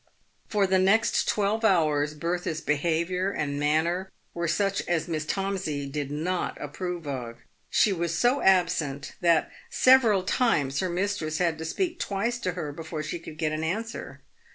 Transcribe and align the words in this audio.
For 0.49 0.65
the 0.65 0.79
next 0.79 1.27
twelve 1.29 1.63
hours 1.63 2.15
Bertha's 2.15 2.59
behaviour 2.59 3.29
and 3.29 3.59
manner 3.59 4.11
were 4.33 4.47
232 4.47 4.55
PAYED 4.57 4.57
Wip 4.57 4.65
GOLD. 4.65 4.71
such 4.71 4.89
as 4.89 5.07
Miss 5.07 5.25
Tomsey 5.31 5.85
did 5.87 6.09
not 6.09 6.57
approve 6.59 7.05
of. 7.07 7.37
She 7.69 7.93
was 7.93 8.17
so 8.17 8.41
absent 8.41 9.13
that 9.21 9.51
several 9.69 10.23
times 10.23 10.79
her 10.79 10.89
mistress 10.89 11.37
had 11.37 11.59
to 11.59 11.65
speak 11.65 11.99
twice 11.99 12.39
to 12.39 12.53
her 12.53 12.71
before 12.71 13.03
she 13.03 13.19
could 13.19 13.37
get 13.37 13.51
an 13.51 13.63
answer. 13.63 14.23